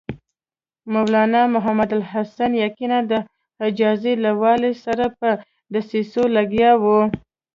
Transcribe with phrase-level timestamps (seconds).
[0.93, 3.13] مولنا محمودالحسن یقیناً د
[3.61, 5.29] حجاز له والي سره په
[5.73, 6.85] دسیسو لګیا و.